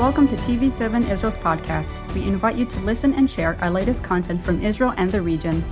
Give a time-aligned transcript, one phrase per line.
[0.00, 1.92] Welcome to TV7 Israel's podcast.
[2.14, 5.62] We invite you to listen and share our latest content from Israel and the region.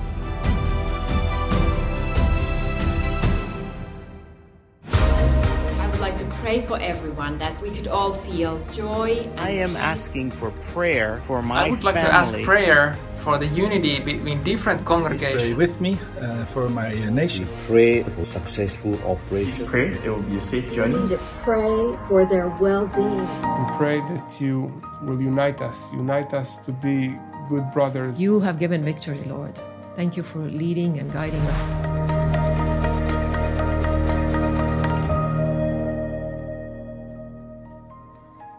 [4.92, 9.26] I would like to pray for everyone that we could all feel joy.
[9.30, 9.78] And I am peace.
[9.78, 12.10] asking for prayer for my I would like family.
[12.10, 15.42] to ask prayer for the unity between different congregations.
[15.42, 17.46] Pray with me uh, for my uh, nation.
[17.66, 19.66] pray for successful operation.
[19.66, 20.94] pray it will be a safe journey.
[21.08, 23.20] to pray for their well-being.
[23.20, 27.16] We pray that you will unite us, unite us to be
[27.48, 28.20] good brothers.
[28.20, 29.60] You have given victory, Lord.
[29.96, 31.66] Thank you for leading and guiding us.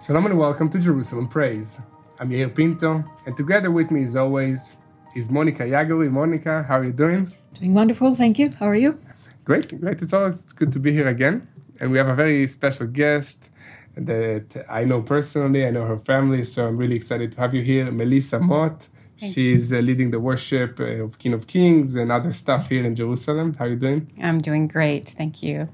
[0.06, 1.82] Shalom and welcome to Jerusalem Praise.
[2.22, 4.76] I'm Yair Pinto, and together with me, as always,
[5.16, 6.12] is Monica Yagori.
[6.12, 7.30] Monica, how are you doing?
[7.58, 8.52] Doing wonderful, thank you.
[8.60, 9.00] How are you?
[9.46, 10.02] Great, great.
[10.02, 11.48] It's always it's good to be here again.
[11.80, 13.50] And we have a very special guest
[13.96, 15.66] that I know personally.
[15.66, 18.90] I know her family, so I'm really excited to have you here, Melissa Mott.
[19.16, 22.96] She's uh, leading the worship uh, of King of Kings and other stuff here in
[22.96, 23.54] Jerusalem.
[23.54, 24.12] How are you doing?
[24.22, 25.08] I'm doing great.
[25.18, 25.70] Thank you.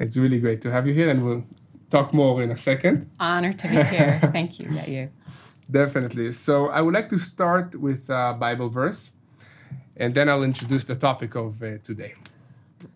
[0.00, 1.44] It's really great to have you here, and we'll
[1.90, 3.08] talk more in a second.
[3.20, 4.18] Honor to be here.
[4.32, 4.68] Thank you.
[4.72, 5.10] Yeah, you.
[5.70, 6.32] Definitely.
[6.32, 9.12] So I would like to start with a Bible verse,
[9.96, 12.12] and then I'll introduce the topic of uh, today.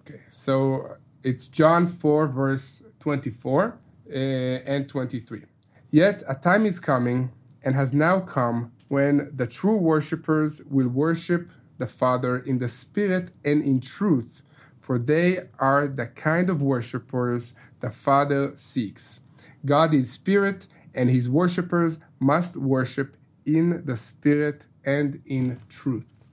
[0.07, 0.21] Okay.
[0.29, 5.43] So it's John 4, verse 24 uh, and 23.
[5.91, 7.33] Yet a time is coming
[7.65, 13.31] and has now come when the true worshippers will worship the Father in the Spirit
[13.45, 14.43] and in truth,
[14.81, 19.21] for they are the kind of worshippers the Father seeks.
[19.65, 20.67] God is Spirit,
[20.99, 26.25] and his worshippers must worship in the Spirit and in truth.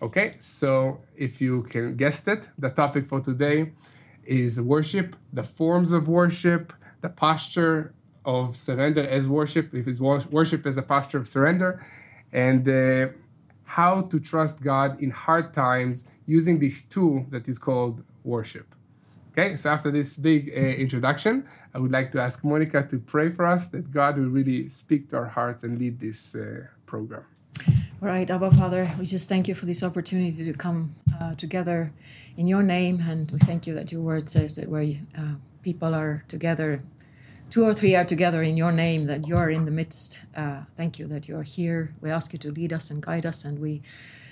[0.00, 3.72] Okay, so if you can guess it, the topic for today
[4.24, 7.92] is worship, the forms of worship, the posture
[8.24, 11.78] of surrender as worship, if it's worship as a posture of surrender,
[12.32, 13.08] and uh,
[13.64, 18.74] how to trust God in hard times using this tool that is called worship.
[19.36, 23.30] Okay, so after this big uh, introduction, I would like to ask Monica to pray
[23.30, 27.24] for us that God will really speak to our hearts and lead this uh, program.
[28.00, 31.92] All right, Abba Father, we just thank you for this opportunity to come uh, together
[32.36, 33.02] in your name.
[33.08, 34.84] And we thank you that your word says that where
[35.18, 36.84] uh, people are together,
[37.54, 40.20] two or three are together in your name, that you're in the midst.
[40.36, 41.94] Uh, thank you that you're here.
[42.00, 43.44] We ask you to lead us and guide us.
[43.44, 43.80] And we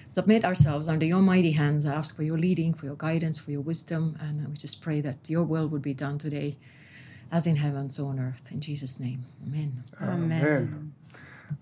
[0.09, 1.87] submit ourselves under your mighty hands.
[1.87, 4.19] I ask for your leading, for your guidance, for your wisdom.
[4.19, 6.57] And we just pray that your will would be done today,
[7.31, 8.51] as in heaven, so on earth.
[8.51, 9.83] In Jesus' name, amen.
[10.01, 10.93] Amen.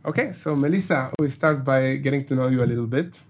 [0.06, 3.20] Okay, so Melissa, we start by getting to know you a little bit.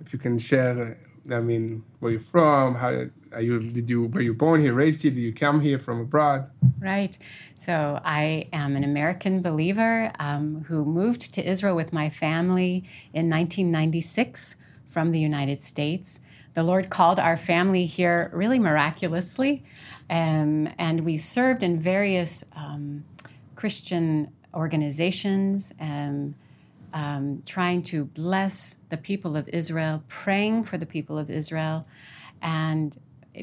[0.00, 0.98] If you can share,
[1.30, 3.60] I mean, where you're from, how are you?
[3.60, 5.12] Did you were you born here, raised here?
[5.12, 6.50] Did you come here from abroad?
[6.80, 7.16] Right.
[7.54, 13.28] So I am an American believer um, who moved to Israel with my family in
[13.28, 16.20] 1996 from the United States.
[16.54, 19.62] The Lord called our family here really miraculously,
[20.08, 23.04] um, and we served in various um,
[23.54, 25.72] Christian organizations.
[25.78, 26.34] and.
[26.94, 31.84] um, trying to bless the people of Israel, praying for the people of Israel,
[32.40, 32.96] and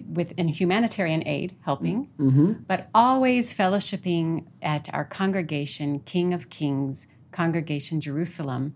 [0.08, 2.54] with in humanitarian aid, helping, mm-hmm.
[2.68, 8.76] but always fellowshipping at our congregation, King of Kings, Congregation Jerusalem,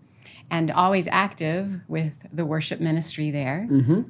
[0.50, 3.66] and always active with the worship ministry there.
[3.70, 4.02] Mm-hmm.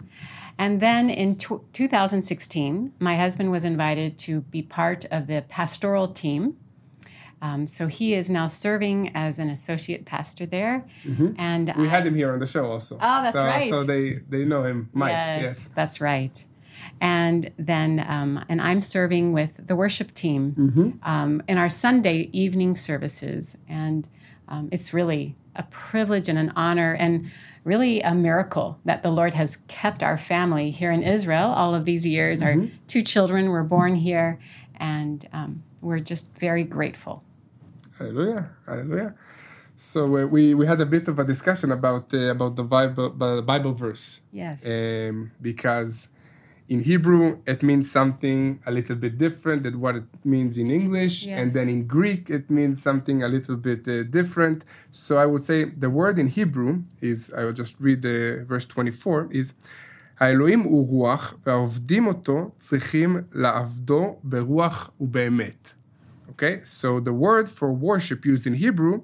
[0.58, 6.08] And then in tw 2016, my husband was invited to be part of the pastoral
[6.08, 6.56] team.
[7.40, 10.84] Um, so he is now serving as an associate pastor there.
[11.04, 11.34] Mm-hmm.
[11.38, 12.96] And We I- had him here on the show also.
[12.96, 13.70] Oh, that's so, right.
[13.70, 15.12] So they they know him, Mike.
[15.12, 15.70] Yes, Yes.
[15.74, 16.44] that's right.
[17.00, 20.90] And then, um, and I'm serving with the worship team Mm-hmm.
[21.02, 24.08] um, in our Sunday evening services, and
[24.48, 27.30] um, it's really a privilege and an honor, and
[27.64, 31.84] really a miracle that the Lord has kept our family here in Israel all of
[31.84, 32.40] these years.
[32.42, 32.76] Our Mm-hmm.
[32.86, 34.38] two children were born here,
[34.76, 37.24] and um, we're just very grateful.
[37.98, 39.14] Hallelujah, hallelujah.
[39.76, 43.10] So uh, we we had a bit of a discussion about uh, about the Bible
[43.42, 44.20] Bible verse.
[44.32, 44.66] Yes.
[44.66, 46.08] Um, because
[46.73, 51.15] in Hebrew it means something a little bit different than what it means in English,
[51.27, 51.53] and Yes.
[51.57, 54.63] then in Greek it means something a little bit uh, different.
[54.91, 56.71] So I would say the word in Hebrew
[57.01, 59.53] is I will just read the verse 24 is
[60.19, 65.73] האלוהים הוא רוח והעובדים אותו צריכים לעבדו ברוח ובאמת.
[66.31, 69.01] Okay, so the word for worship used in Hebrew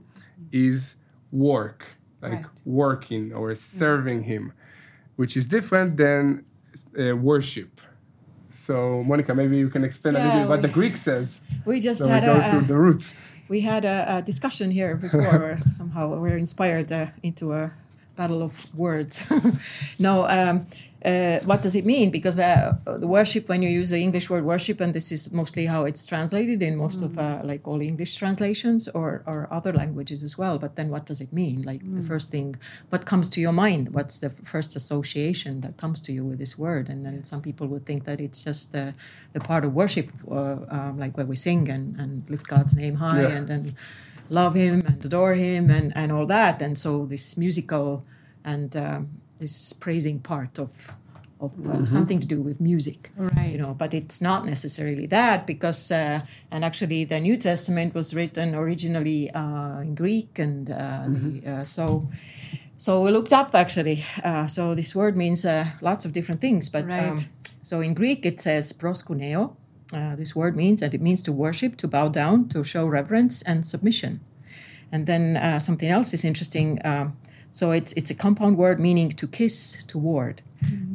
[0.52, 0.96] is
[1.32, 1.82] work,
[2.22, 2.46] like Right.
[2.84, 4.44] working or serving Him,
[5.20, 6.24] which is different than
[6.99, 7.81] uh, worship.
[8.49, 11.41] So, Monica, maybe you can explain a little bit what we- the Greek says.
[11.67, 13.15] We just So we had go a, to the roots.
[13.49, 17.73] We had a, a discussion here before, somehow we're inspired uh, into a
[18.17, 19.25] battle of words.
[19.99, 20.67] no, um,
[21.05, 22.11] uh, what does it mean?
[22.11, 25.67] Because uh, the worship, when you use the English word worship, and this is mostly
[25.67, 30.23] how it's translated in most of uh, like all English translations or, or other languages
[30.23, 30.59] as well.
[30.59, 31.61] But then, what does it mean?
[31.61, 32.57] Like the first thing,
[32.89, 33.93] what comes to your mind?
[33.93, 36.89] What's the first association that comes to you with this word?
[36.89, 38.95] And then some people would think that it's just the,
[39.35, 42.95] the part of worship, uh, um, like where we sing and, and lift God's name
[42.95, 43.37] high Yeah.
[43.37, 43.75] and and
[44.29, 46.63] love Him and adore Him and and all that.
[46.63, 48.05] And so this musical
[48.45, 50.97] and um, this praising part of
[51.41, 53.53] of uh, something to do with music, Right.
[53.53, 58.15] You know, but it's not necessarily that because uh, and actually the New Testament was
[58.15, 62.09] written originally uh, in Greek and uh, the, uh, so.
[62.77, 64.05] So we looked up actually.
[64.23, 67.17] Uh, so this word means uh, lots of different things, but um,
[67.63, 69.57] so in Greek it says proskuneo.
[69.95, 73.43] Uh, this word means that it means to worship, to bow down, to show reverence
[73.43, 74.21] and submission.
[74.91, 76.81] And then uh, something else is interesting.
[76.85, 77.17] Um,
[77.51, 80.43] so it's it's a compound word meaning to kiss, to ward.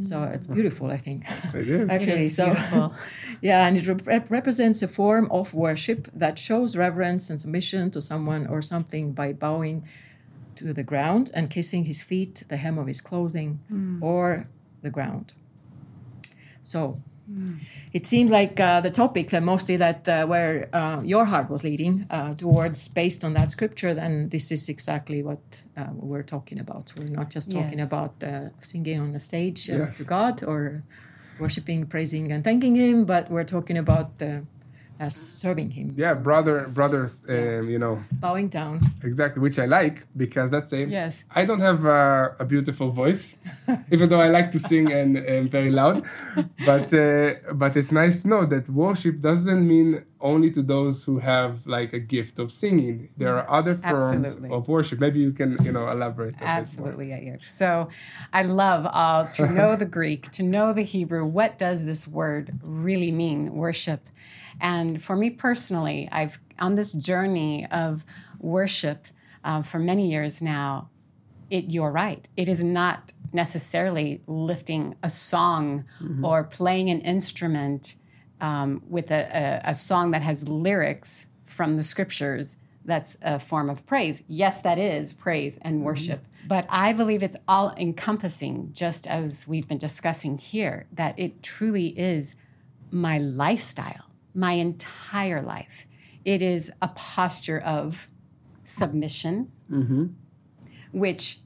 [0.01, 1.25] So it's beautiful, I think.
[1.53, 1.89] It is.
[1.95, 2.93] Actually, is so beautiful.
[3.41, 8.01] yeah, and it rep- represents a form of worship that shows reverence and submission to
[8.01, 9.85] someone or something by bowing
[10.55, 13.59] to the ground and kissing his feet, the hem of his clothing,
[14.01, 14.47] or
[14.81, 15.33] the ground.
[16.63, 17.01] So
[17.93, 21.63] it seems like uh, the topic that mostly that uh, where uh, your heart was
[21.63, 25.39] leading uh, towards, based on that scripture, then this is exactly what
[25.77, 26.93] uh, we're talking about.
[26.97, 27.87] We're not just talking Yes.
[27.91, 29.97] about uh, singing on the stage uh, Yes.
[29.97, 30.83] to God or
[31.39, 34.41] worshiping, praising, and thanking Him, but we're talking about uh,
[34.99, 38.81] as serving Him, Yeah, brother, brothers, um, you know, bowing down.
[39.03, 41.23] exactly, which I like because that's saying Yes.
[41.33, 43.35] I don't have uh, a beautiful voice,
[43.91, 46.05] even though I like to sing and, and very loud.
[46.65, 51.19] But uh, but it's nice to know that worship doesn't mean only to those who
[51.19, 53.09] have like a gift of singing.
[53.17, 53.53] There are mm-hmm.
[53.53, 54.49] other forms Absolutely.
[54.49, 54.99] of worship.
[54.99, 56.35] Maybe you can you know elaborate.
[56.35, 56.49] a bit more.
[56.49, 57.47] Absolutely, Yair.
[57.47, 57.89] So
[58.33, 61.25] I love all to know the Greek, to know the Hebrew.
[61.25, 64.09] What does this word really mean, worship?
[64.61, 68.05] And for me personally, I've on this journey of
[68.39, 69.07] worship
[69.43, 70.89] uh, for many years now.
[71.49, 72.27] It, you're right.
[72.37, 76.23] It is not necessarily lifting a song mm-hmm.
[76.23, 77.95] or playing an instrument
[78.41, 83.69] um, with a, a, a song that has lyrics from the scriptures that's a form
[83.69, 84.23] of praise.
[84.27, 86.25] Yes, that is praise and worship.
[86.47, 91.87] But I believe it's all encompassing, just as we've been discussing here, that it truly
[91.99, 92.35] is
[92.91, 95.85] my lifestyle, my entire life.
[96.25, 98.07] It is a posture of
[98.63, 99.51] submission,
[100.91, 101.39] which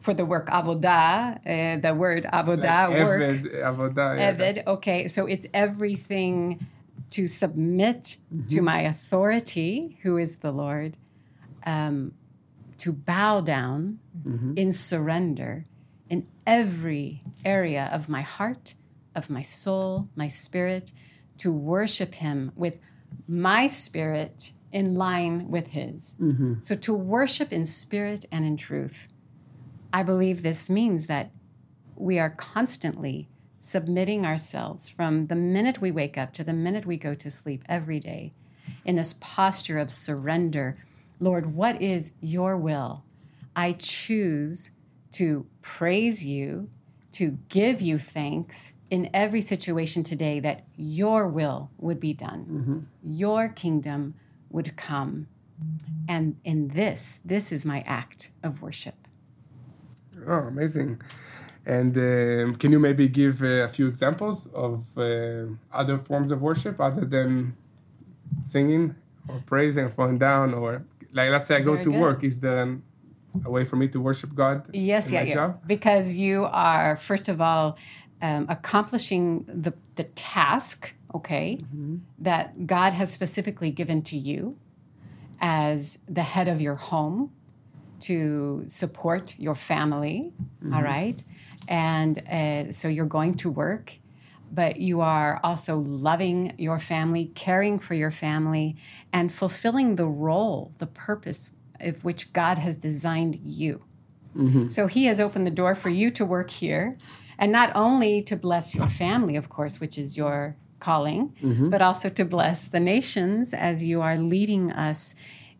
[0.00, 5.06] for the work avodah, uh, the word avodah, Like work, Eved, avodah, yeah, Evid, okay,
[5.06, 6.66] so it's everything
[7.10, 8.46] to submit Mm-hmm.
[8.48, 10.96] to my authority, who is the Lord,
[11.66, 12.12] um,
[12.78, 14.52] to bow down Mm-hmm.
[14.56, 15.64] in surrender
[16.08, 18.74] in every area of my heart,
[19.14, 20.92] of my soul, my spirit,
[21.38, 22.80] to worship Him with
[23.28, 26.16] my spirit in line with His.
[26.20, 26.54] Mm-hmm.
[26.62, 29.08] So to worship in spirit and in truth.
[29.92, 31.30] I believe this means that
[31.96, 33.28] we are constantly
[33.60, 37.62] submitting ourselves from the minute we wake up to the minute we go to sleep
[37.68, 38.32] every day
[38.84, 40.78] in this posture of surrender.
[41.18, 43.04] Lord, what is your will?
[43.54, 44.70] I choose
[45.12, 46.70] to praise you,
[47.12, 52.78] to give you thanks in every situation today that your will would be done, mm-hmm.
[53.04, 54.14] your kingdom
[54.50, 55.28] would come.
[56.08, 58.99] And in this, this is my act of worship.
[60.26, 61.00] Oh, amazing.
[61.66, 66.40] And um, can you maybe give uh, a few examples of uh, other forms of
[66.40, 67.56] worship other than
[68.44, 68.94] singing
[69.28, 70.54] or praising or falling down?
[70.54, 72.00] Or, like, let's say I go Very to good.
[72.00, 72.82] work, is there an,
[73.44, 74.68] a way for me to worship God?
[74.72, 75.34] Yes, yeah, yeah.
[75.34, 75.60] job?
[75.66, 77.76] Because you are, first of all,
[78.22, 81.62] um, accomplishing the, the task, okay,
[82.18, 84.56] that God has specifically given to you
[85.40, 87.32] as the head of your home
[88.02, 90.74] to support your family, mm-hmm.
[90.74, 91.22] all right?
[91.68, 93.98] And uh, so you're going to work,
[94.52, 98.76] but you are also loving your family, caring for your family,
[99.12, 103.84] and fulfilling the role, the purpose of which God has designed you.
[104.36, 104.68] Mm-hmm.
[104.68, 106.96] So he has opened the door for you to work here,
[107.38, 111.70] and not only to bless your family, of course, which is your calling, mm-hmm.
[111.70, 115.14] but also to bless the nations as you are leading us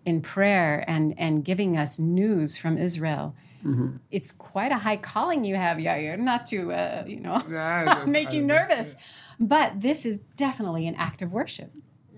[0.05, 3.35] in prayer and, and giving us news from Israel.
[3.65, 3.97] Mm-hmm.
[4.11, 8.33] It's quite a high calling you have, Yair, not to, uh, you know, Yeah, make
[8.33, 8.97] you nervous.
[9.39, 11.73] But this is definitely an act of worship.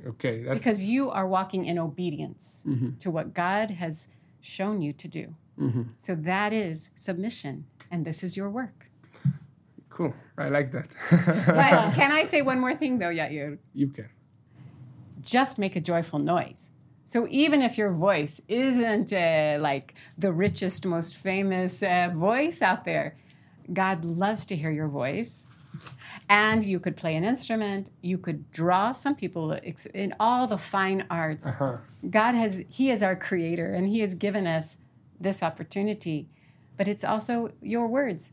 [0.06, 2.96] Okay, that's because you are walking in obedience mm-hmm.
[2.98, 4.08] to what God has
[4.40, 5.32] shown you to do.
[5.58, 5.82] Mm-hmm.
[5.98, 8.88] So that is submission, and this is your work.
[9.90, 10.14] cool.
[10.38, 10.88] I like that.
[11.46, 13.58] But can I say one more thing, though, Yair?
[13.74, 14.08] you can.
[15.20, 16.70] Just make a joyful noise.
[17.04, 22.84] So even if your voice isn't uh, like the richest, most famous uh, voice out
[22.84, 23.16] there,
[23.72, 25.46] God loves to hear your voice.
[26.28, 27.90] And you could play an instrument.
[28.02, 28.92] You could draw.
[28.92, 29.52] Some people
[29.94, 31.50] in all the fine arts.
[32.08, 34.76] God has He is our creator, and He has given us
[35.20, 36.28] this opportunity.
[36.76, 38.32] But it's also your words,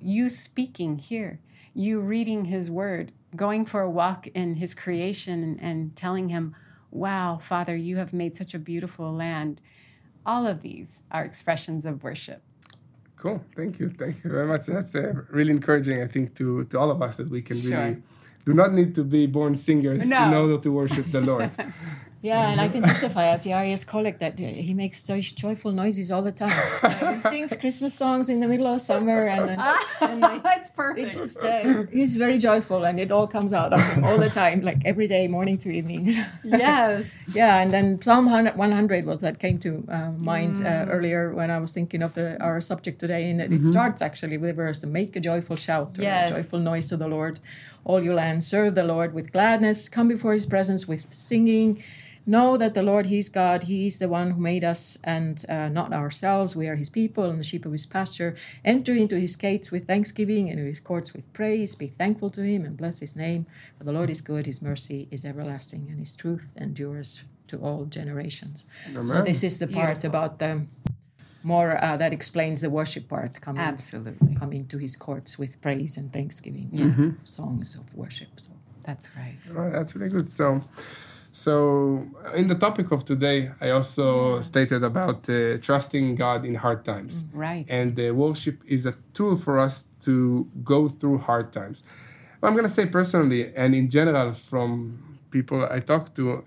[0.00, 1.40] you speaking here,
[1.74, 6.54] you reading His Word, going for a walk in His creation, and, and telling Him,
[6.90, 9.60] "Wow, Father, you have made such a beautiful land."
[10.26, 12.42] All of these are expressions of worship.
[13.16, 13.42] Cool.
[13.56, 13.90] Thank you.
[13.90, 14.66] Thank you very much.
[14.66, 17.78] That's uh, really encouraging, I think, to, to all of us that we can Sure.
[17.78, 18.02] really
[18.44, 21.50] do not need to be born singers in order to worship the Lord.
[22.20, 25.70] Yeah, and I can testify as the Yair's colleague that uh, he makes such joyful
[25.70, 26.50] noises all the time.
[26.82, 30.68] Uh, he sings Christmas songs in the middle of summer, and, uh, and like, That's
[30.70, 31.12] it perfect.
[31.14, 34.62] just uh, he's very joyful, and it all comes out of him all the time,
[34.62, 36.16] like every day, morning to evening.
[36.44, 37.24] yes.
[37.32, 41.52] yeah, and then Psalm 100 100 was that came to uh, mind uh, earlier when
[41.52, 44.80] I was thinking of the our subject today, and it starts actually with a verse
[44.80, 46.30] to make a joyful shout, or Yes.
[46.30, 47.38] a joyful noise to the Lord,
[47.84, 51.80] all you land, serve the Lord with gladness, come before His presence with singing.
[52.28, 53.62] Know that the Lord, He's God.
[53.62, 56.54] He's the one who made us and uh, not ourselves.
[56.54, 58.36] We are His people and the sheep of His pasture.
[58.66, 61.74] Enter into His gates with thanksgiving and His courts with praise.
[61.74, 63.46] Be thankful to Him and bless His name.
[63.78, 67.86] For the Lord is good, His mercy is everlasting, and His truth endures to all
[67.86, 68.66] generations.
[68.92, 70.66] So, this is the part about the
[71.42, 74.34] more uh, that explains the worship part coming, Absolutely.
[74.34, 78.28] coming to His courts with praise and thanksgiving, songs of worship.
[78.36, 78.50] So.
[78.84, 79.36] That's right.
[79.56, 80.26] Oh, that's really good.
[80.26, 80.62] So,
[81.44, 81.54] so
[82.34, 87.14] in the topic of today, I also stated about uh, trusting God in hard times.
[87.32, 87.64] Right.
[87.68, 91.84] And uh, worship is a tool for us to go through hard times.
[92.42, 94.70] I'm going to say personally and in general from
[95.30, 96.44] people I talk to,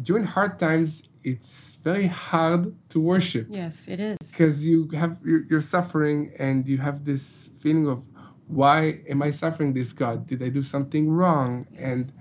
[0.00, 4.16] during hard times, it's very hard to worship Yes, it is.
[4.30, 8.00] because you have you're, you're suffering and you have this feeling of
[8.46, 12.12] why am i suffering this god did i do something wrong and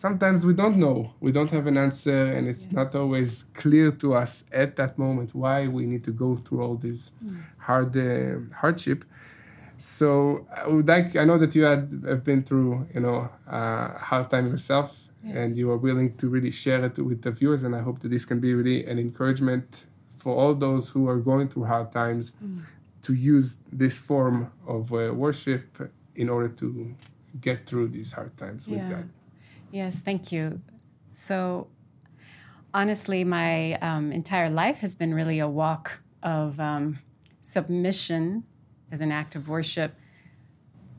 [0.00, 0.98] sometimes we don't know.
[1.20, 5.34] We don't have an answer and it's not always clear to us at that moment
[5.34, 7.00] why we need to go through all this
[7.68, 9.00] hard uh, hardship.
[9.98, 10.10] So
[10.62, 13.18] i would like i know that you had have been through you know
[13.58, 14.88] uh, hard time yourself
[15.38, 18.10] and you are willing to really share it with the viewers and i hope that
[18.14, 19.68] this can be really an encouragement
[20.22, 22.24] for all those who are going through hard times
[23.06, 23.48] to use
[23.82, 24.38] this form
[24.74, 25.64] of uh, worship
[26.22, 26.68] in order to
[27.46, 29.06] get through these hard times with god
[29.72, 30.60] Yes, thank you.
[31.12, 31.68] So,
[32.74, 36.98] honestly, my um, entire life has been really a walk of um,
[37.40, 38.44] submission
[38.90, 39.94] as an act of worship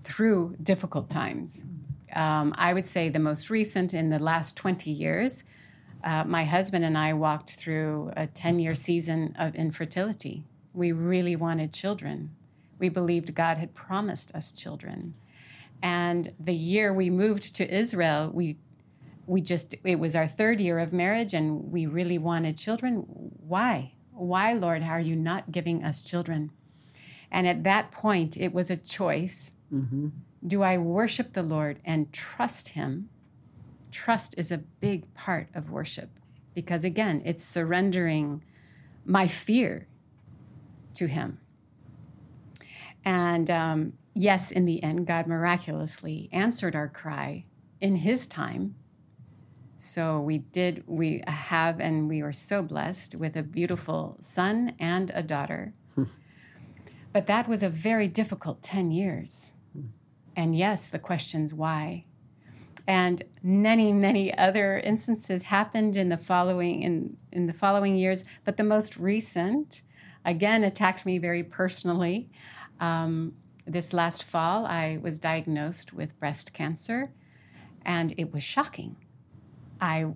[0.04, 1.63] through difficult times.
[2.13, 5.44] Um, I would say the most recent in the last 20 years,
[6.04, 10.44] uh, my husband and I walked through a 10 year season of infertility.
[10.74, 12.32] We really wanted children.
[12.80, 15.13] We believed God had promised us children.
[15.83, 18.57] And the year we moved to Israel, we
[19.27, 23.05] we just it was our third year of marriage and we really wanted children.
[23.47, 23.93] Why?
[24.11, 26.51] Why, Lord, how are you not giving us children?
[27.31, 29.53] And at that point, it was a choice.
[29.73, 30.09] Mm-hmm.
[30.45, 33.09] Do I worship the Lord and trust Him?
[33.89, 36.09] Trust is a big part of worship
[36.53, 38.43] because, again, it's surrendering
[39.05, 39.88] my fear
[40.95, 41.39] to Him.
[43.03, 47.46] And um, yes, in the end, God miraculously answered our cry
[47.79, 48.75] in His time.
[49.75, 55.12] So we did, we have, and we were so blessed with a beautiful son and
[55.15, 55.74] a daughter.
[57.13, 59.53] but that was a very difficult 10 years.
[60.36, 62.03] And yes, the questions why.
[62.88, 68.58] And many, many other instances happened in the following in, in the following years, but
[68.58, 69.81] the most recent,
[70.25, 72.27] again, attacked me very personally.
[72.81, 73.35] Um,
[73.65, 77.13] this last fall, I was diagnosed with breast cancer,
[77.83, 78.95] and it was shocking.
[79.79, 80.07] I,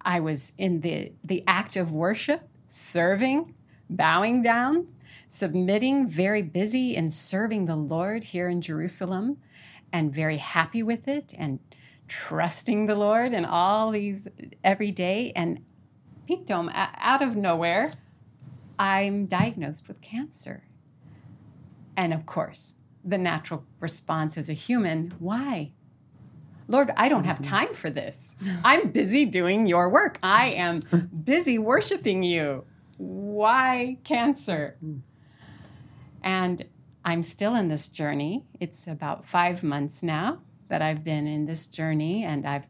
[0.00, 3.52] I was in the, the act of worship, serving,
[3.90, 4.86] bowing down,
[5.28, 9.38] submitting, very busy in serving the Lord here in Jerusalem,
[9.92, 11.58] and very happy with it, and
[12.06, 14.28] trusting the Lord and all these
[14.62, 15.32] every day.
[15.34, 15.64] And
[16.28, 17.92] pitom, a- out of nowhere,
[18.78, 20.62] I'm diagnosed with cancer.
[21.96, 25.72] And of course, the natural response as a human why?
[26.68, 27.50] Lord, I don't have mm-hmm.
[27.50, 28.34] time for this.
[28.64, 30.18] I'm busy doing your work.
[30.22, 30.82] I am
[31.24, 32.64] busy worshiping you.
[32.96, 34.76] Why cancer?
[34.80, 34.98] Hmm.
[36.22, 36.62] And
[37.04, 38.44] I'm still in this journey.
[38.60, 42.66] It's about five months now that I've been in this journey, and I've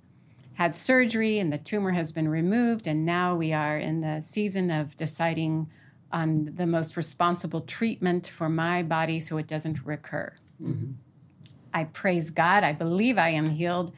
[0.54, 2.86] had surgery, and the tumor has been removed.
[2.86, 5.70] And now we are in the season of deciding
[6.12, 10.34] on the most responsible treatment for my body so it doesn't recur.
[10.62, 10.92] Mm-hmm.
[11.74, 12.64] I praise God.
[12.64, 13.92] I believe I am healed.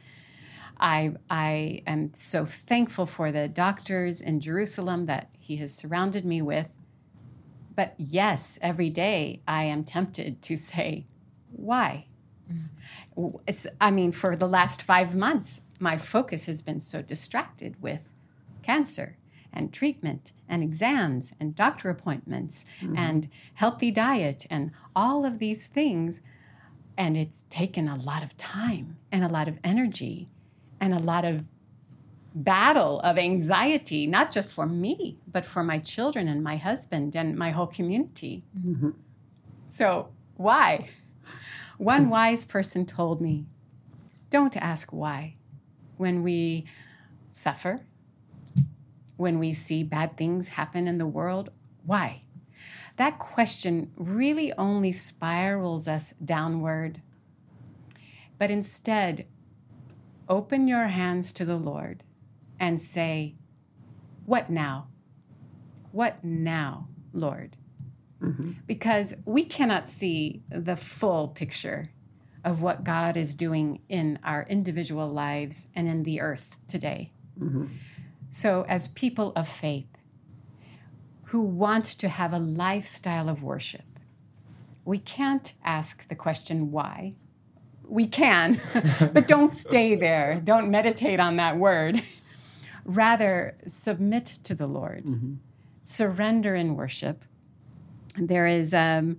[0.79, 6.41] I, I am so thankful for the doctors in Jerusalem that He has surrounded me
[6.41, 6.73] with.
[7.75, 11.05] But yes, every day I am tempted to say,
[11.51, 12.07] why?
[12.51, 13.37] Mm-hmm.
[13.47, 18.13] It's, I mean, for the last five months, my focus has been so distracted with
[18.63, 19.17] cancer
[19.55, 22.97] and treatment and exams and doctor appointments mm-hmm.
[22.97, 26.21] and healthy diet and all of these things.
[26.97, 30.29] And it's taken a lot of time and a lot of energy
[30.79, 31.47] and a lot of
[32.35, 37.35] battle of anxiety, not just for me, but for my children and my husband and
[37.35, 38.43] my whole community.
[38.59, 38.91] Mm-hmm.
[39.69, 40.89] So, why?
[41.77, 43.45] One wise person told me
[44.29, 45.35] don't ask why.
[45.97, 46.65] When we
[47.29, 47.85] suffer,
[49.17, 51.49] when we see bad things happen in the world,
[51.85, 52.21] why?
[52.97, 57.01] That question really only spirals us downward.
[58.37, 59.27] But instead,
[60.29, 62.03] open your hands to the Lord
[62.59, 63.35] and say,
[64.25, 64.87] What now?
[65.91, 67.57] What now, Lord?
[68.21, 68.51] Mm-hmm.
[68.65, 71.91] Because we cannot see the full picture
[72.43, 77.11] of what God is doing in our individual lives and in the earth today.
[77.39, 77.65] Mm-hmm.
[78.37, 79.87] So, as people of faith
[81.27, 83.85] who want to have a lifestyle of worship,
[84.83, 87.13] we can't ask the question why.
[87.87, 88.59] We can,
[89.13, 90.41] but don't stay there.
[90.43, 92.01] Don't meditate on that word.
[92.83, 95.05] Rather, submit to the Lord,
[95.81, 97.23] surrender in worship.
[98.17, 99.15] There is um,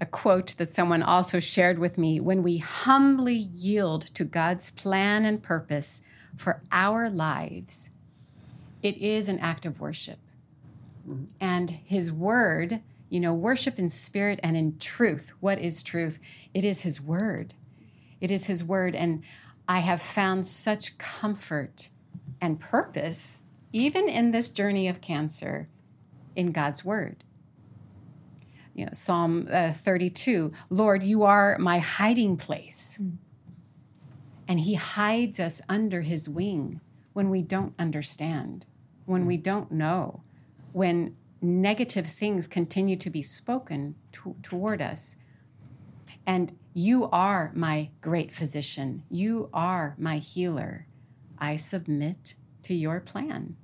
[0.00, 5.24] a quote that someone also shared with me when we humbly yield to God's plan
[5.24, 6.02] and purpose
[6.34, 7.90] for our lives,
[8.82, 10.18] it is an act of worship.
[11.40, 15.32] And His Word, you know, worship in spirit and in truth.
[15.40, 16.18] What is truth?
[16.54, 17.54] It is His Word.
[18.20, 18.94] It is His Word.
[18.94, 19.22] And
[19.66, 21.90] I have found such comfort
[22.40, 23.40] and purpose,
[23.72, 25.68] even in this journey of cancer,
[26.36, 27.24] in God's Word.
[28.74, 33.00] You know, Psalm uh, 32 Lord, you are my hiding place.
[34.46, 36.80] And He hides us under His wing
[37.18, 38.64] when we don't understand,
[39.04, 40.22] when we don't know,
[40.70, 45.16] when negative things continue to be spoken to- toward us.
[46.24, 49.02] And you are my great physician.
[49.10, 50.86] You are my healer.
[51.36, 53.56] I submit to your plan.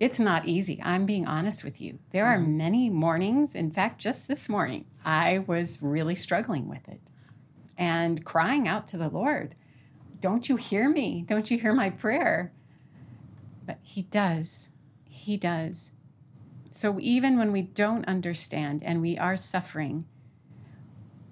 [0.00, 0.82] It's not easy.
[0.82, 2.00] I'm being honest with you.
[2.10, 2.56] There are mm-hmm.
[2.56, 7.12] many mornings, in fact, just this morning, I was really struggling with it
[7.78, 9.54] and crying out to the Lord,
[10.18, 11.22] Don't you hear me?
[11.24, 12.52] Don't you hear my prayer?
[13.66, 14.70] But He does.
[15.04, 15.90] He does.
[16.70, 20.06] So even when we don't understand and we are suffering,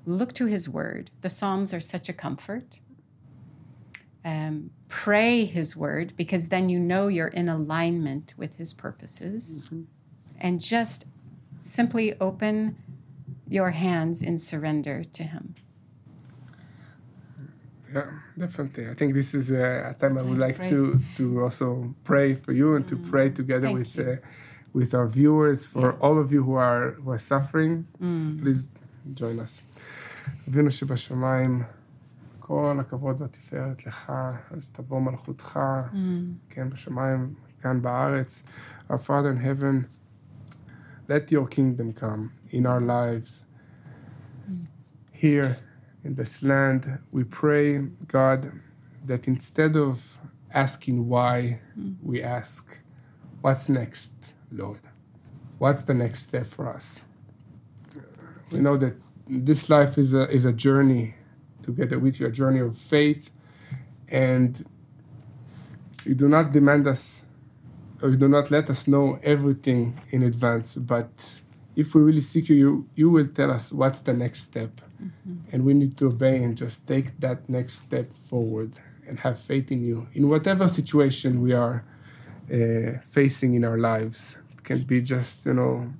[0.05, 1.11] look to His Word.
[1.21, 2.81] The Psalms are such a comfort.
[4.25, 9.59] Um, pray His Word because then you know you're in alignment with His purposes.
[10.39, 11.05] And just
[11.59, 12.77] simply open
[13.49, 15.55] your hands in surrender to Him.
[17.94, 18.06] Yeah,
[18.38, 18.86] definitely.
[18.88, 20.70] I think this is a, a time I would Time to like pray.
[20.70, 20.80] to
[21.18, 21.68] to also
[22.04, 24.04] pray for you and to pray together Thank with you.
[24.04, 24.16] uh,
[24.80, 27.74] with our viewers for all of you who are who are suffering.
[28.42, 28.70] Please
[29.20, 29.64] join us.
[30.48, 31.64] אבינו שבשמיים,
[32.40, 34.12] כל הכבוד והתפארת לך,
[34.52, 35.60] אז תבוא מלכותך,
[36.50, 38.44] כן, בשמיים, כאן בארץ.
[38.90, 39.86] Our Father in heaven,
[41.08, 43.44] let your kingdom come in our lives.
[45.12, 45.58] Here
[46.05, 48.53] in this land, we pray, God,
[49.07, 50.19] that instead of
[50.53, 51.93] asking why, hmm.
[52.03, 52.81] we ask,
[53.41, 54.13] what's next,
[54.53, 54.81] Lord?
[55.59, 57.03] What's the next step for us?
[58.53, 58.95] We know that
[59.27, 61.15] this life is a, is a journey
[61.63, 63.31] together with you, a journey of faith,
[64.09, 64.65] and
[66.05, 67.23] you do not demand us
[68.03, 71.41] or you do not let us know everything in advance, but
[71.75, 74.81] if we really seek you, you, you will tell us what's the next step.
[75.53, 78.73] And we need to obey and just take that next step forward
[79.07, 81.85] and have faith in you in whatever situation we are
[82.53, 84.37] uh, facing in our lives.
[84.53, 85.93] It can be just, you know,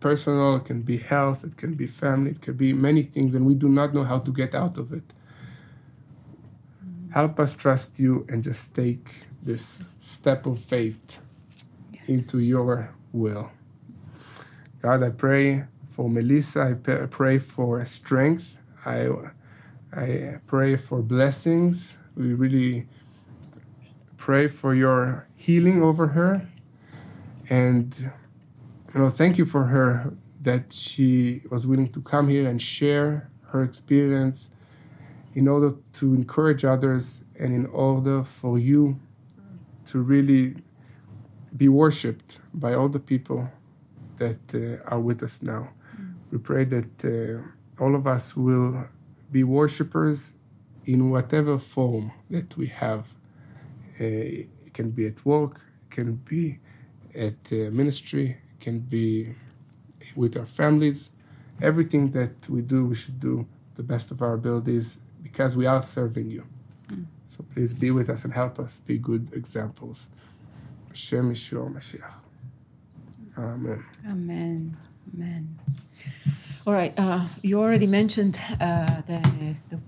[0.00, 3.46] personal, it can be health, it can be family, it can be many things, and
[3.46, 5.04] we do not know how to get out of it.
[7.12, 11.18] Help us trust you and just take this step of faith
[12.06, 13.50] into your will.
[14.80, 16.76] God, I pray for Melissa.
[16.82, 18.58] I pray for strength.
[18.84, 19.08] I,
[19.92, 21.96] I pray for blessings.
[22.16, 22.86] We really
[24.16, 26.48] pray for your healing over her.
[27.50, 27.94] And
[28.94, 33.30] you know, thank you for her that she was willing to come here and share
[33.50, 34.50] her experience
[35.34, 38.98] in order to encourage others and in order for you
[39.86, 40.56] to really
[41.56, 43.48] be worshipped by all the people
[44.16, 45.70] that uh, are with us now.
[46.32, 48.88] We pray that uh, all of us will
[49.30, 50.32] be worshipers
[50.86, 53.12] in whatever form that we have.
[54.00, 54.04] Uh,
[54.66, 56.58] it can be at work, it can be
[57.14, 59.34] at uh, ministry, it can be
[60.16, 61.10] with our families.
[61.60, 65.82] Everything that we do, we should do the best of our abilities because we are
[65.82, 66.46] serving you.
[67.26, 70.08] So please be with us and help us be good examples.
[70.88, 72.14] Hashem Yeshua Mashiach.
[73.38, 73.82] Amen.
[74.06, 74.76] Amen.
[75.14, 75.58] Amen.
[76.66, 76.94] All right.
[76.96, 79.80] Uh, you already mentioned uh, the, the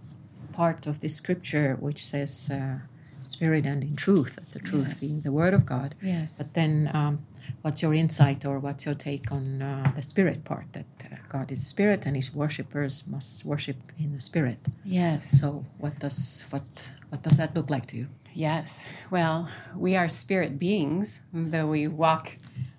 [0.52, 2.78] part of the scripture which says uh,
[3.24, 5.00] spirit and in truth, the truth Yes.
[5.00, 5.94] being the word of God.
[6.02, 6.38] Yes.
[6.38, 7.24] But then, um,
[7.62, 10.72] what's your insight or what's your take on uh, the spirit part?
[10.72, 14.58] That uh, God is a spirit and his worshippers must worship in the spirit.
[14.84, 15.40] Yes.
[15.40, 18.08] So, what does what what does that look like to you?
[18.32, 18.84] Yes.
[19.12, 22.36] Well, we are spirit beings, though we walk,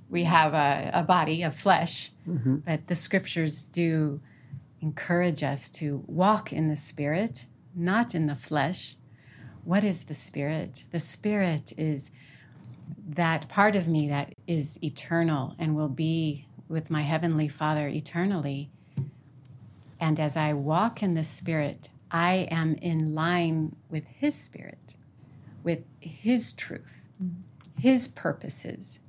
[0.10, 2.58] we have a, a body of flesh, mm-hmm.
[2.58, 4.22] but the scriptures do
[4.82, 8.96] encourage us to walk in the spirit, not in the flesh.
[9.64, 10.86] What is the spirit?
[10.92, 12.12] The spirit is
[13.08, 18.70] that part of me that is eternal and will be with my heavenly Father eternally.
[20.00, 24.96] And as I walk in the spirit, I am in line with his spirit
[25.66, 27.42] with His truth, mm-hmm.
[27.78, 29.00] His purposes,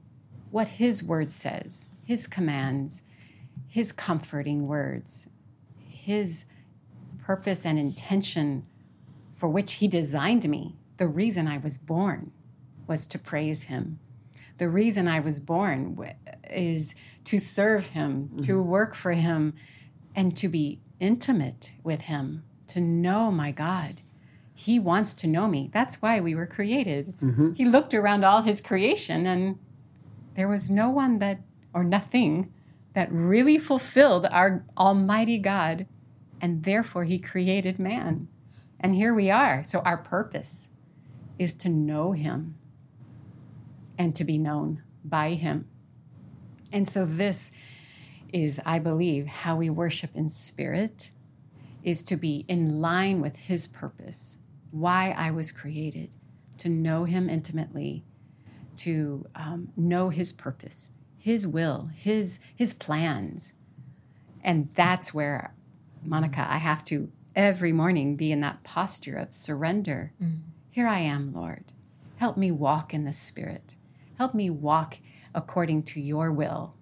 [0.51, 3.03] what His word says, His commands,
[3.69, 5.29] His comforting words,
[5.89, 6.45] His
[7.19, 8.67] purpose and intention
[9.33, 10.77] for which He designed me.
[10.97, 12.33] The reason I was born
[12.87, 13.99] was to praise Him.
[14.59, 15.99] The reason I was born
[16.51, 18.43] is to serve Him, mm-hmm.
[18.43, 19.55] to work for Him,
[20.15, 24.01] and to be intimate with Him, to know my God.
[24.55, 25.69] He wants to know me.
[25.71, 27.15] That's why we were created.
[27.19, 27.53] Mm-hmm.
[27.53, 29.59] He looked around all his creation and
[30.37, 31.41] there was no one that,
[31.75, 32.53] or nothing,
[32.95, 35.87] that really fulfilled our Almighty God.
[36.41, 38.29] And therefore, he created man.
[38.79, 39.65] And here we are.
[39.65, 40.71] So, our purpose
[41.39, 42.57] is to know him
[43.99, 45.67] and to be known by him.
[46.73, 47.53] And so, this
[48.33, 51.11] is, I believe, how we worship in spirit
[51.83, 54.39] is to be in line with his purpose,
[54.71, 56.17] why I was created,
[56.59, 58.05] to know him intimately,
[58.79, 63.53] to um, know his purpose, his will, his his plans.
[64.43, 65.55] And that's where,
[66.05, 70.13] Monica, I have to every morning be in that posture of surrender.
[70.71, 71.73] Here I am, Lord.
[72.17, 73.75] Help me walk in the Spirit.
[74.19, 74.99] Help me walk
[75.35, 76.75] according to your will.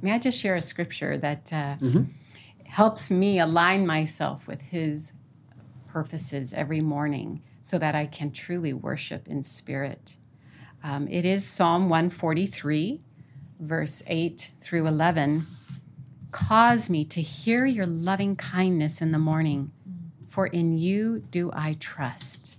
[0.00, 1.76] May I just share a scripture that uh,
[2.64, 5.12] helps me align myself with His
[5.88, 10.16] purposes every morning so that I can truly worship in spirit?
[10.84, 13.00] Um, it is Psalm 143,
[13.60, 15.46] verse 8 through 11.
[16.32, 19.70] Cause me to hear your loving kindness in the morning,
[20.26, 22.56] for in you do I trust.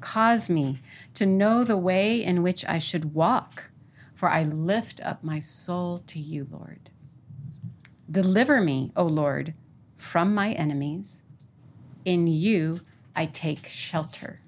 [0.00, 0.80] Cause me
[1.14, 3.70] to know the way in which I should walk,
[4.14, 6.90] for I lift up my soul to you, Lord.
[8.08, 9.54] Deliver me, O Lord,
[9.96, 11.24] from my enemies.
[12.04, 12.82] In you
[13.16, 14.38] I take shelter.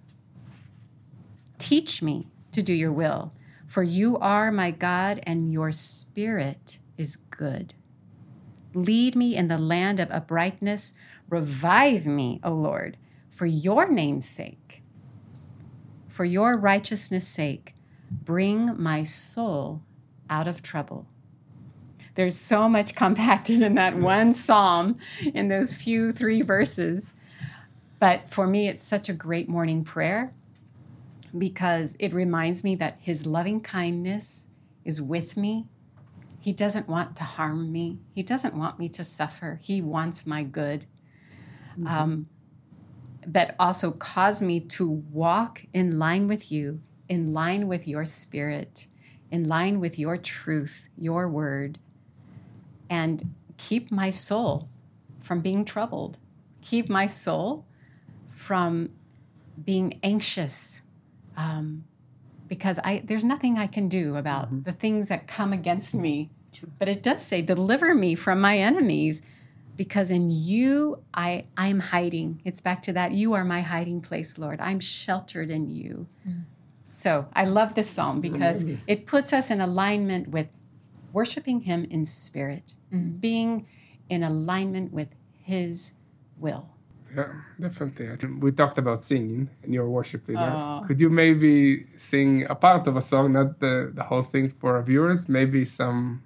[1.58, 3.32] Teach me to do your will,
[3.66, 7.74] for you are my God and your spirit is good.
[8.74, 10.94] Lead me in the land of uprightness.
[11.28, 12.96] Revive me, O Lord,
[13.30, 14.82] for your name's sake.
[16.08, 17.74] For your righteousness' sake,
[18.10, 19.82] bring my soul
[20.30, 21.06] out of trouble.
[22.14, 24.98] There's so much compacted in that one psalm,
[25.32, 27.12] in those few three verses.
[27.98, 30.32] But for me, it's such a great morning prayer
[31.36, 34.46] because it reminds me that His loving kindness
[34.84, 35.66] is with me.
[36.40, 39.58] He doesn't want to harm me, He doesn't want me to suffer.
[39.62, 40.86] He wants my good.
[41.86, 42.26] Um,
[43.26, 48.86] but also cause me to walk in line with you, in line with your spirit,
[49.30, 51.78] in line with your truth, your word,
[52.88, 54.68] and keep my soul
[55.20, 56.18] from being troubled.
[56.60, 57.66] Keep my soul
[58.30, 58.90] from
[59.64, 60.82] being anxious
[61.36, 61.84] um,
[62.48, 64.62] because I there's nothing I can do about mm-hmm.
[64.62, 66.30] the things that come against me.
[66.78, 69.22] But it does say, "Deliver me from my enemies."
[69.76, 72.40] Because in you, I I'm hiding.
[72.44, 73.10] It's back to that.
[73.10, 74.60] You are my hiding place, Lord.
[74.60, 76.06] I'm sheltered in you.
[76.28, 76.44] Mm.
[76.92, 80.46] So I love this psalm because it puts us in alignment with
[81.12, 83.20] worshiping Him in spirit, mm.
[83.20, 83.66] being
[84.08, 85.08] in alignment with
[85.42, 85.92] His
[86.38, 86.73] will.
[87.16, 88.28] Yeah, definitely.
[88.40, 90.40] We talked about singing, and you're a worship leader.
[90.40, 90.80] Uh.
[90.86, 94.76] Could you maybe sing a part of a song, not the, the whole thing for
[94.76, 95.28] our viewers?
[95.28, 96.22] Maybe some,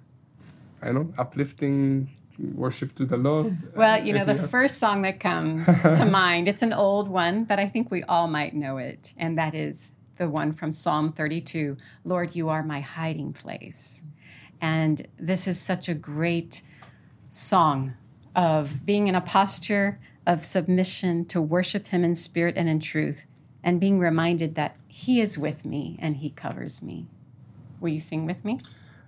[0.81, 2.09] I don't know, uplifting
[2.55, 3.75] worship to the Lord?
[3.75, 5.65] Well, you know, the have- first song that comes
[5.99, 9.13] to mind, it's an old one, but I think we all might know it.
[9.17, 14.03] And that is the one from Psalm 32 Lord, you are my hiding place.
[14.61, 16.61] And this is such a great
[17.29, 17.93] song
[18.35, 19.99] of being in a posture
[20.29, 23.25] of submission to worship Him in spirit and in truth,
[23.63, 27.07] and being reminded that He is with me and He covers me.
[27.79, 28.59] Will you sing with me?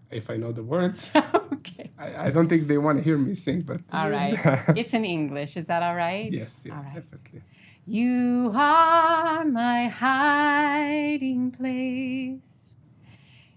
[0.10, 1.12] If I know the words.
[1.54, 1.92] okay.
[2.00, 3.82] I, I don't think they want to hear me sing, but.
[3.94, 4.36] All right.
[4.76, 5.56] it's in English.
[5.56, 6.32] Is that all right?
[6.32, 6.96] yes, yes, right.
[6.96, 7.44] definitely.
[7.86, 12.76] You are my hiding place.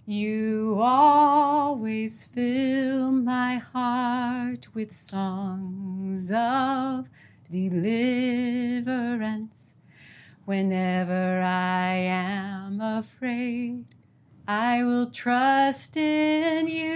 [0.06, 7.08] You always fill my heart with songs of
[7.54, 9.76] deliverance.
[10.44, 13.84] Whenever I am afraid,
[14.48, 16.92] I will trust in you.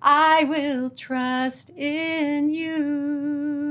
[0.00, 3.66] I will trust in you.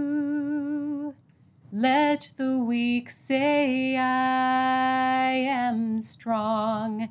[1.72, 7.10] Let the weak say, I am strong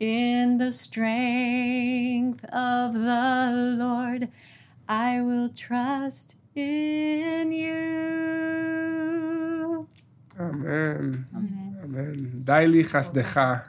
[0.00, 4.32] in the strength of the Lord.
[4.88, 7.74] I will trust in you.
[10.38, 11.26] Amen.
[11.82, 12.42] Amen.
[12.44, 13.68] Daily chasdecha.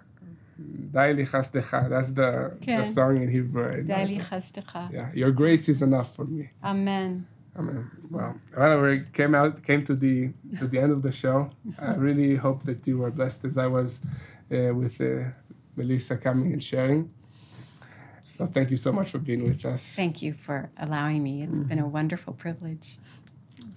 [0.91, 1.89] Daily chasdecha.
[1.89, 3.84] That's the, the song in Hebrew.
[3.84, 4.91] Daily chasdecha.
[4.91, 6.49] Yeah, your grace is enough for me.
[6.63, 7.28] Amen.
[7.58, 7.89] Amen.
[8.12, 11.51] Well, well, we came out, came to the to the end of the show.
[11.80, 14.01] I really hope that you were blessed as I was
[14.51, 15.30] uh, with uh,
[15.78, 17.10] Melissa coming and sharing.
[18.28, 19.96] So thank you so much for being with us.
[19.96, 21.44] Thank you for allowing me.
[21.44, 21.92] It's been a mm-hmm.
[21.92, 22.98] wonderful privilege.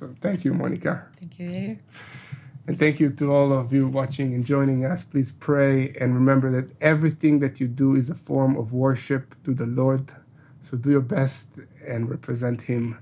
[0.00, 1.06] So thank you, Monica.
[1.18, 1.78] Thank you,
[2.66, 5.04] And thank you to all of you watching and joining us.
[5.04, 9.54] Please pray and remember that everything that you do is a form of worship to
[9.54, 10.10] the Lord.
[10.60, 11.48] So do your best
[11.86, 12.98] and represent Him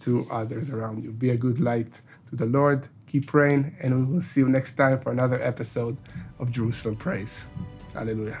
[0.00, 1.12] to others around you.
[1.12, 2.88] Be a good light to the Lord.
[3.06, 5.96] Keep praying, and we will see you next time for another episode
[6.38, 7.46] of Jerusalem Praise.
[7.94, 8.40] Hallelujah.